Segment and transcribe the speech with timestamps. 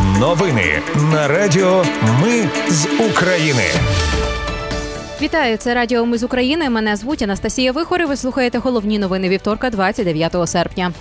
[0.00, 1.84] Новини на Радіо
[2.22, 3.64] Ми з України.
[5.22, 6.70] Вітаю, це Радіо Ми з України.
[6.70, 8.02] Мене звуть Анастасія Вихор.
[8.02, 10.92] і Ви слухаєте головні новини вівторка, 29 серпня.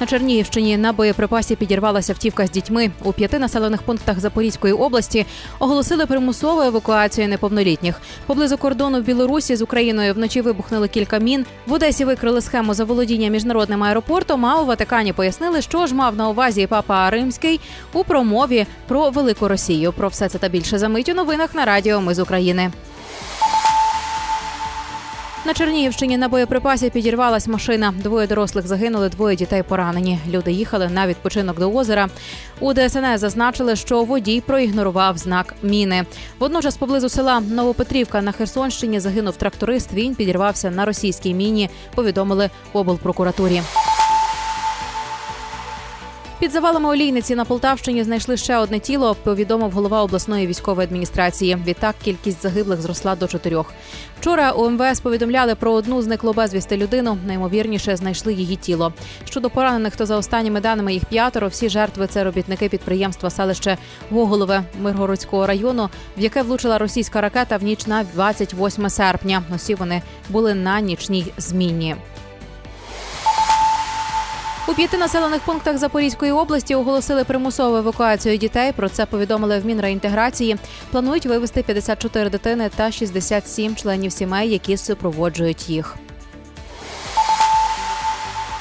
[0.00, 2.90] На Чернігівщині на боєприпасі підірвалася втівка з дітьми.
[3.04, 5.26] У п'яти населених пунктах Запорізької області
[5.58, 8.00] оголосили примусову евакуацію неповнолітніх.
[8.26, 11.46] Поблизу кордону в Білорусі з Україною вночі вибухнули кілька мін.
[11.66, 14.46] В Одесі викрили схему заволодіння міжнародним аеропортом.
[14.46, 17.60] А у Ватикані пояснили, що ж мав на увазі папа Римський
[17.92, 19.92] у промові про велику Росію.
[19.92, 22.70] Про все це та більше за мить у новинах на Радіо Ми з України.
[25.46, 27.94] На Чернігівщині на боєприпасі підірвалась машина.
[28.02, 30.18] Двоє дорослих загинули, двоє дітей поранені.
[30.28, 32.08] Люди їхали на відпочинок до озера.
[32.60, 36.06] У ДСНС зазначили, що водій проігнорував знак міни.
[36.38, 39.92] Водночас, поблизу села Новопетрівка на Херсонщині загинув тракторист.
[39.92, 41.70] Він підірвався на російській міні.
[41.94, 43.62] Повідомили облпрокуратурі.
[46.38, 49.16] Під завалами олійниці на Полтавщині знайшли ще одне тіло.
[49.22, 51.56] Повідомив голова обласної військової адміністрації.
[51.66, 53.72] Відтак кількість загиблих зросла до чотирьох.
[54.20, 57.18] Вчора у МВС повідомляли про одну зниклу безвісти людину.
[57.26, 58.92] Наймовірніше знайшли її тіло.
[59.24, 61.48] Щодо поранених, то за останніми даними їх п'ятеро.
[61.48, 63.78] Всі жертви це робітники підприємства селище
[64.10, 69.42] Гоголове Миргородського району, в яке влучила російська ракета в ніч на 28 серпня.
[69.54, 71.96] Усі вони були на нічній зміні.
[74.68, 78.72] У п'яти населених пунктах Запорізької області оголосили примусову евакуацію дітей.
[78.72, 80.56] Про це повідомили в Мінреінтеграції.
[80.90, 85.96] Планують вивезти 54 дитини та 67 членів сімей, які супроводжують їх.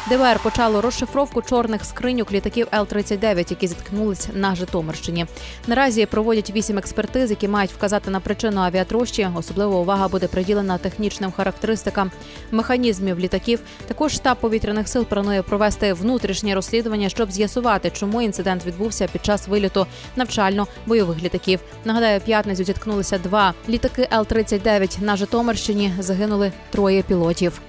[0.10, 5.26] ДВР почало розшифровку чорних скриньок літаків Л-39, які зіткнулись на Житомирщині.
[5.68, 9.28] Наразі проводять вісім експертиз, які мають вказати на причину авіатрощі.
[9.36, 12.12] Особлива увага буде приділена технічним характеристикам
[12.52, 13.60] механізмів літаків.
[13.88, 19.48] Також штаб повітряних сил планує провести внутрішнє розслідування, щоб з'ясувати, чому інцидент відбувся під час
[19.48, 21.60] виліту навчально-бойових літаків.
[21.86, 25.94] Нагадаю, п'ятницю зіткнулися два літаки Л-39 на Житомирщині.
[26.00, 27.62] Загинули троє пілотів.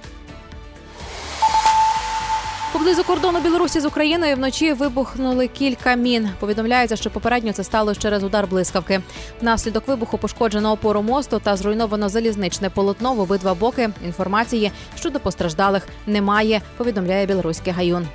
[2.77, 6.29] Поблизу кордону Білорусі з Україною вночі вибухнули кілька мін.
[6.39, 9.01] Повідомляється, що попередньо це сталося через удар блискавки.
[9.41, 13.89] Внаслідок вибуху пошкоджено опору мосту та зруйновано залізничне полотно в обидва боки.
[14.05, 16.61] Інформації щодо постраждалих немає.
[16.77, 18.07] Повідомляє білоруський гаюн.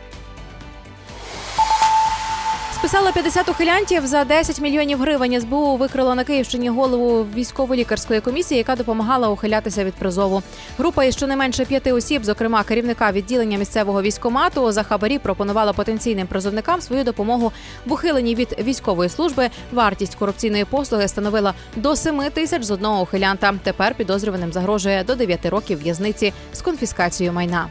[2.83, 5.41] Списала 50 ухилянтів за 10 мільйонів гривень.
[5.41, 10.43] СБУ викрила на Київщині голову військово-лікарської комісії, яка допомагала ухилятися від призову.
[10.79, 16.81] Група із щонайменше п'яти осіб, зокрема керівника відділення місцевого військомату, за хабарі пропонувала потенційним призовникам
[16.81, 17.53] свою допомогу
[17.87, 19.51] в ухиленні від військової служби.
[19.73, 23.55] Вартість корупційної послуги становила до 7 тисяч з одного ухилянта.
[23.63, 27.67] Тепер підозрюваним загрожує до 9 років в'язниці з конфіскацією майна.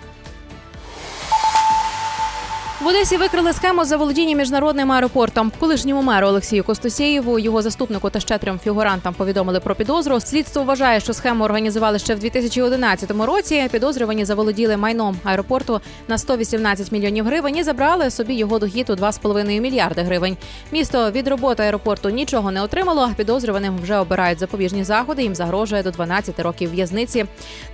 [2.83, 5.51] В Одесі викрили схему заволодіння міжнародним аеропортом.
[5.59, 10.19] Колишньому меру Олексію Костосєєву, його заступнику та ще трьом фігурантам повідомили про підозру.
[10.19, 13.69] Слідство вважає, що схему організували ще в 2011 році.
[13.71, 19.59] Підозрювані заволоділи майном аеропорту на 118 мільйонів гривень і забрали собі його дохід у 2,5
[19.59, 20.37] мільярди гривень.
[20.71, 23.09] Місто від роботи аеропорту нічого не отримало.
[23.17, 25.23] Підозрюваним вже обирають запобіжні заходи.
[25.23, 27.25] Їм загрожує до 12 років в'язниці.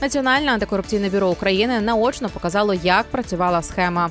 [0.01, 4.09] Національне антикорупційне бюро України наочно показало, як працювала схема.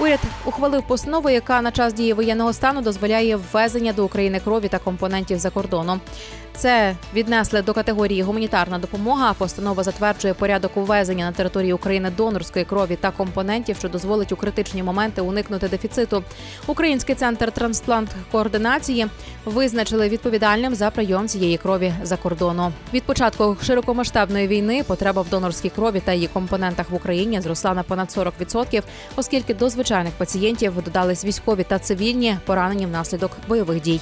[0.00, 4.78] Уряд ухвалив постанову, яка на час дії воєнного стану дозволяє ввезення до України крові та
[4.78, 6.00] компонентів за кордоном.
[6.56, 9.32] Це віднесли до категорії гуманітарна допомога.
[9.32, 14.82] Постанова затверджує порядок увезення на території України донорської крові та компонентів, що дозволить у критичні
[14.82, 16.24] моменти уникнути дефіциту.
[16.66, 19.06] Український центр трансплант координації
[19.44, 22.72] визначили відповідальним за прийом цієї крові за кордону.
[22.94, 27.82] Від початку широкомасштабної війни потреба в донорській крові та її компонентах в Україні зросла на
[27.82, 28.82] понад 40%,
[29.16, 34.00] оскільки до звичайних пацієнтів додались військові та цивільні поранені внаслідок бойових дій.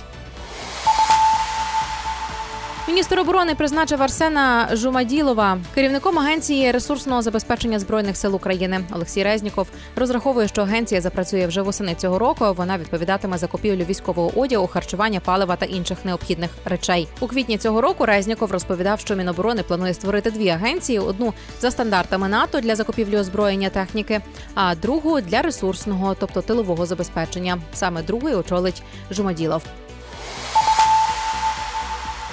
[2.89, 8.81] Міністр оборони призначив Арсена Жумаділова керівником агенції ресурсного забезпечення збройних сил України.
[8.95, 12.45] Олексій Резніков розраховує, що агенція запрацює вже восени цього року.
[12.57, 17.09] Вона відповідатиме за купівлю військового одягу, харчування, палива та інших необхідних речей.
[17.21, 22.29] У квітні цього року Резніков розповідав, що Міноборони планує створити дві агенції: одну за стандартами
[22.29, 24.21] НАТО для закупівлі озброєння техніки,
[24.55, 27.59] а другу для ресурсного, тобто тилового забезпечення.
[27.73, 29.63] Саме другий очолить Жумаділов.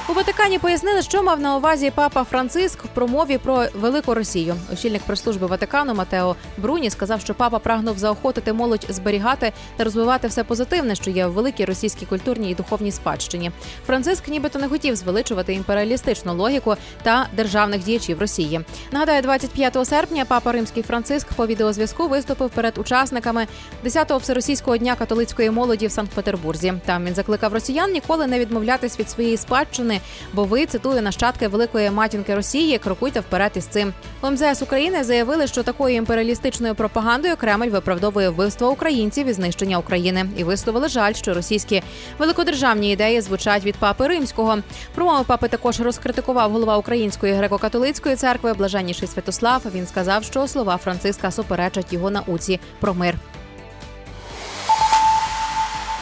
[0.10, 4.56] У Ватикані пояснили, що мав на увазі папа Франциск в промові про велику Росію.
[4.74, 10.44] Очільник прес-служби Ватикану Матео Бруні сказав, що папа прагнув заохотити молодь зберігати та розвивати все
[10.44, 13.52] позитивне, що є в великій російській культурній і духовній спадщині.
[13.88, 18.62] Франциск нібито не хотів звеличувати імперіалістичну логіку та державних діячів Росії.
[18.92, 23.48] Нагадаю, 25 серпня папа Римський Франциск по відеозв'язку виступив перед учасниками
[23.86, 26.74] 10-го всеросійського дня католицької молоді в Санкт-Петербурзі.
[26.86, 29.95] Там він закликав росіян ніколи не відмовлятись від своєї спадщини,
[30.34, 32.78] бо ви цитую нащадки великої матінки Росії.
[32.78, 33.94] Крокуйте вперед із цим.
[34.22, 40.26] У МЗС України заявили, що такою імперіалістичною пропагандою Кремль виправдовує вбивство українців і знищення України,
[40.38, 41.84] і висловили жаль, що російські
[42.20, 44.58] великодержавні ідеї звучать від папи римського.
[44.96, 49.62] Промову папи також розкритикував голова Української греко-католицької церкви Блаженніший Святослав.
[49.76, 53.16] Він сказав, що слова Франциска суперечать його науці про мир.